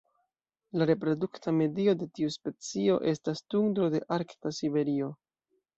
La 0.81 0.87
reprodukta 0.89 1.53
medio 1.59 1.95
de 2.01 2.09
tiu 2.15 2.33
specio 2.39 2.99
estas 3.15 3.47
tundro 3.55 3.95
de 3.99 4.05
arkta 4.19 4.57
Siberio. 4.63 5.17